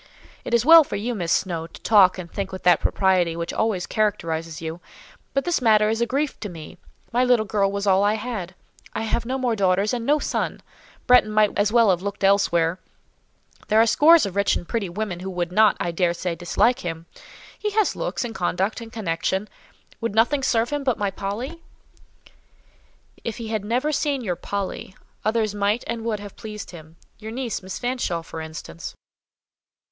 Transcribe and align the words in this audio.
"It 0.43 0.55
is 0.55 0.65
well 0.65 0.83
for 0.83 0.95
you, 0.95 1.13
Miss 1.13 1.31
Snowe, 1.31 1.67
to 1.67 1.79
talk 1.81 2.17
and 2.17 2.27
think 2.31 2.51
with 2.51 2.63
that 2.63 2.79
propriety 2.79 3.35
which 3.35 3.53
always 3.53 3.85
characterizes 3.85 4.59
you; 4.59 4.79
but 5.35 5.45
this 5.45 5.61
matter 5.61 5.89
is 5.89 6.01
a 6.01 6.07
grief 6.07 6.39
to 6.39 6.49
me; 6.49 6.79
my 7.13 7.23
little 7.23 7.45
girl 7.45 7.71
was 7.71 7.85
all 7.85 8.03
I 8.03 8.15
had: 8.15 8.55
I 8.95 9.03
have 9.03 9.27
no 9.27 9.37
more 9.37 9.55
daughters 9.55 9.93
and 9.93 10.03
no 10.03 10.17
son; 10.17 10.61
Bretton 11.05 11.29
might 11.29 11.51
as 11.55 11.71
well 11.71 11.91
have 11.91 12.01
looked 12.01 12.23
elsewhere; 12.23 12.79
there 13.67 13.79
are 13.79 13.85
scores 13.85 14.25
of 14.25 14.35
rich 14.35 14.55
and 14.55 14.67
pretty 14.67 14.89
women 14.89 15.19
who 15.19 15.29
would 15.29 15.51
not, 15.51 15.77
I 15.79 15.91
daresay, 15.91 16.33
dislike 16.33 16.79
him: 16.79 17.05
he 17.59 17.69
has 17.69 17.95
looks, 17.95 18.25
and 18.25 18.33
conduct, 18.33 18.81
and 18.81 18.91
connection. 18.91 19.47
Would 19.99 20.15
nothing 20.15 20.41
serve 20.41 20.71
him 20.71 20.83
but 20.83 20.97
my 20.97 21.11
Polly?" 21.11 21.61
"If 23.23 23.37
he 23.37 23.49
had 23.49 23.63
never 23.63 23.91
seen 23.91 24.23
your 24.23 24.35
'Polly,' 24.35 24.95
others 25.23 25.53
might 25.53 25.83
and 25.85 26.03
would 26.05 26.19
have 26.19 26.35
pleased 26.35 26.71
him—your 26.71 27.31
niece, 27.31 27.61
Miss 27.61 27.77
Fanshawe, 27.77 28.23
for 28.23 28.41
instance." 28.41 28.95